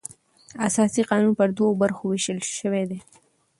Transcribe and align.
اساسي 0.67 1.01
قانون 1.09 1.31
پر 1.39 1.49
دوو 1.57 1.79
برخو 1.81 2.03
وېشل 2.07 2.37
سوى 2.57 2.83
دئ. 2.89 2.99